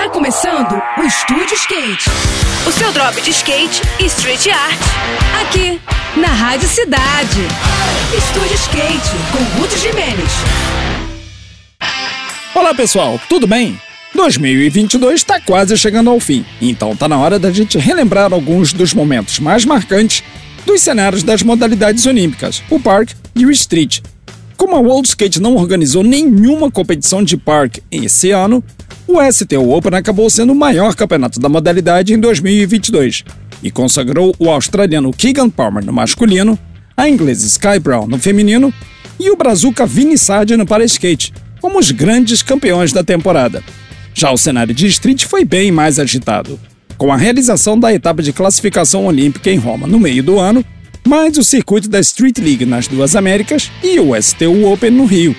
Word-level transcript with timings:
Tá 0.00 0.08
começando 0.08 0.82
o 0.96 1.02
Estúdio 1.02 1.54
Skate. 1.56 2.08
O 2.66 2.72
seu 2.72 2.90
drop 2.90 3.20
de 3.20 3.28
skate 3.32 3.82
e 4.00 4.06
street 4.06 4.46
art. 4.46 4.80
Aqui, 5.42 5.78
na 6.18 6.28
Rádio 6.28 6.66
Cidade. 6.66 7.42
Estúdio 8.16 8.54
Skate, 8.54 9.10
com 9.30 9.60
Ruth 9.60 9.76
Jimenez. 9.76 10.32
Olá 12.54 12.72
pessoal, 12.72 13.20
tudo 13.28 13.46
bem? 13.46 13.78
2022 14.14 15.16
está 15.16 15.38
quase 15.38 15.76
chegando 15.76 16.08
ao 16.08 16.18
fim, 16.18 16.46
então 16.62 16.96
tá 16.96 17.06
na 17.06 17.18
hora 17.18 17.38
da 17.38 17.50
gente 17.50 17.76
relembrar 17.76 18.32
alguns 18.32 18.72
dos 18.72 18.94
momentos 18.94 19.38
mais 19.38 19.66
marcantes 19.66 20.24
dos 20.64 20.80
cenários 20.80 21.22
das 21.22 21.42
modalidades 21.42 22.06
olímpicas, 22.06 22.62
o 22.70 22.80
Park 22.80 23.10
e 23.36 23.44
o 23.44 23.50
Street. 23.50 24.00
Como 24.60 24.76
a 24.76 24.78
World 24.78 25.08
Skate 25.08 25.40
não 25.40 25.56
organizou 25.56 26.02
nenhuma 26.04 26.70
competição 26.70 27.24
de 27.24 27.34
Park 27.34 27.78
esse 27.90 28.30
ano, 28.30 28.62
o 29.08 29.16
STO 29.32 29.70
Open 29.72 29.94
acabou 29.96 30.28
sendo 30.28 30.52
o 30.52 30.54
maior 30.54 30.94
campeonato 30.94 31.40
da 31.40 31.48
modalidade 31.48 32.12
em 32.12 32.20
2022 32.20 33.24
e 33.62 33.70
consagrou 33.70 34.36
o 34.38 34.50
australiano 34.50 35.14
Keegan 35.14 35.48
Palmer 35.48 35.82
no 35.82 35.94
masculino, 35.94 36.58
a 36.94 37.08
inglesa 37.08 37.46
Sky 37.46 37.78
Brown 37.80 38.06
no 38.06 38.18
feminino 38.18 38.70
e 39.18 39.30
o 39.30 39.36
brazuca 39.36 39.86
Vini 39.86 40.18
Sardi 40.18 40.54
no 40.58 40.66
para 40.66 40.84
skate, 40.84 41.32
como 41.58 41.78
os 41.78 41.90
grandes 41.90 42.42
campeões 42.42 42.92
da 42.92 43.02
temporada. 43.02 43.64
Já 44.12 44.30
o 44.30 44.36
cenário 44.36 44.74
de 44.74 44.86
street 44.88 45.24
foi 45.24 45.42
bem 45.42 45.72
mais 45.72 45.98
agitado, 45.98 46.60
com 46.98 47.10
a 47.10 47.16
realização 47.16 47.80
da 47.80 47.94
etapa 47.94 48.22
de 48.22 48.30
classificação 48.30 49.06
olímpica 49.06 49.50
em 49.50 49.56
Roma 49.56 49.86
no 49.86 49.98
meio 49.98 50.22
do 50.22 50.38
ano, 50.38 50.62
mais 51.10 51.36
o 51.36 51.42
circuito 51.42 51.88
da 51.88 51.98
Street 51.98 52.38
League 52.38 52.64
nas 52.64 52.86
duas 52.86 53.16
Américas 53.16 53.68
e 53.82 53.98
o 53.98 54.14
STU 54.22 54.70
Open 54.72 54.92
no 54.92 55.06
Rio. 55.06 55.34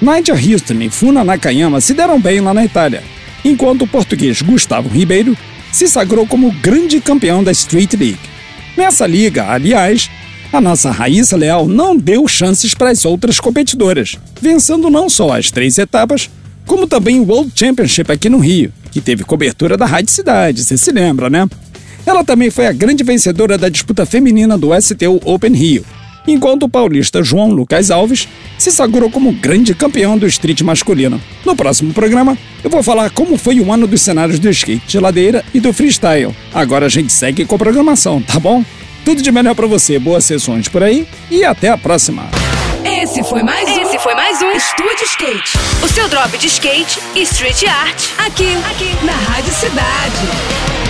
Nigel 0.00 0.36
Houston 0.36 0.74
e 0.74 0.88
Funa 0.88 1.24
Nakayama 1.24 1.80
se 1.80 1.92
deram 1.92 2.20
bem 2.20 2.40
lá 2.40 2.54
na 2.54 2.64
Itália, 2.64 3.02
enquanto 3.44 3.82
o 3.82 3.86
português 3.88 4.40
Gustavo 4.40 4.88
Ribeiro 4.88 5.36
se 5.72 5.88
sagrou 5.88 6.24
como 6.24 6.52
grande 6.52 7.00
campeão 7.00 7.42
da 7.42 7.50
Street 7.50 7.94
League. 7.94 8.20
Nessa 8.76 9.04
liga, 9.04 9.50
aliás, 9.50 10.08
a 10.52 10.60
nossa 10.60 10.92
Raíssa 10.92 11.36
Leal 11.36 11.66
não 11.66 11.96
deu 11.96 12.28
chances 12.28 12.72
para 12.72 12.90
as 12.90 13.04
outras 13.04 13.40
competidoras, 13.40 14.16
vencendo 14.40 14.88
não 14.88 15.10
só 15.10 15.36
as 15.36 15.50
três 15.50 15.78
etapas, 15.78 16.30
como 16.64 16.86
também 16.86 17.18
o 17.18 17.24
World 17.24 17.50
Championship 17.56 18.12
aqui 18.12 18.28
no 18.28 18.38
Rio, 18.38 18.72
que 18.92 19.00
teve 19.00 19.24
cobertura 19.24 19.76
da 19.76 19.84
Rádio 19.84 20.12
Cidade, 20.12 20.62
você 20.62 20.78
se 20.78 20.92
lembra, 20.92 21.28
né? 21.28 21.48
Ela 22.06 22.24
também 22.24 22.50
foi 22.50 22.66
a 22.66 22.72
grande 22.72 23.04
vencedora 23.04 23.56
da 23.56 23.68
disputa 23.68 24.04
feminina 24.04 24.58
do 24.58 24.70
STU 24.80 25.20
Open 25.24 25.52
Rio, 25.52 25.84
enquanto 26.26 26.64
o 26.64 26.68
paulista 26.68 27.22
João 27.22 27.50
Lucas 27.50 27.90
Alves 27.90 28.28
se 28.58 28.70
sagrou 28.70 29.10
como 29.10 29.32
grande 29.32 29.74
campeão 29.74 30.18
do 30.18 30.26
street 30.26 30.62
masculino. 30.62 31.20
No 31.44 31.56
próximo 31.56 31.92
programa, 31.92 32.36
eu 32.62 32.70
vou 32.70 32.82
falar 32.82 33.10
como 33.10 33.36
foi 33.36 33.60
o 33.60 33.72
ano 33.72 33.86
dos 33.86 34.02
cenários 34.02 34.38
do 34.38 34.48
skate 34.50 34.86
de 34.86 34.98
ladeira 34.98 35.44
e 35.54 35.60
do 35.60 35.72
freestyle. 35.72 36.34
Agora 36.52 36.86
a 36.86 36.88
gente 36.88 37.12
segue 37.12 37.44
com 37.44 37.54
a 37.54 37.58
programação, 37.58 38.20
tá 38.20 38.38
bom? 38.38 38.64
Tudo 39.04 39.20
de 39.20 39.32
melhor 39.32 39.54
para 39.54 39.66
você, 39.66 39.98
boas 39.98 40.24
sessões 40.24 40.68
por 40.68 40.82
aí 40.82 41.06
e 41.30 41.44
até 41.44 41.68
a 41.68 41.78
próxima. 41.78 42.28
Esse 42.84 43.22
foi 43.24 43.42
mais 43.42 43.68
um. 43.68 43.80
Esse 43.82 43.98
foi 43.98 44.14
mais 44.14 44.40
um 44.42 44.50
Estúdio 44.52 45.04
Skate. 45.04 45.58
O 45.82 45.88
seu 45.88 46.08
drop 46.08 46.36
de 46.38 46.46
skate 46.46 47.00
e 47.16 47.22
street 47.22 47.64
art. 47.64 48.10
Aqui, 48.18 48.54
aqui, 48.70 49.04
na 49.04 49.12
Rádio 49.12 49.52
Cidade. 49.54 50.81